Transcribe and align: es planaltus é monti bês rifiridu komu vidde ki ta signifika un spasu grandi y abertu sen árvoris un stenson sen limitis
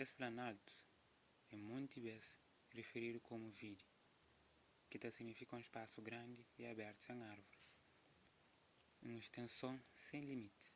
es 0.00 0.10
planaltus 0.18 0.76
é 1.54 1.56
monti 1.68 1.98
bês 2.06 2.26
rifiridu 2.76 3.18
komu 3.28 3.48
vidde 3.60 3.86
ki 4.88 4.96
ta 5.00 5.08
signifika 5.16 5.56
un 5.60 5.66
spasu 5.70 5.98
grandi 6.08 6.42
y 6.60 6.62
abertu 6.72 7.00
sen 7.02 7.18
árvoris 7.34 7.66
un 9.12 9.18
stenson 9.28 9.76
sen 10.06 10.22
limitis 10.30 10.66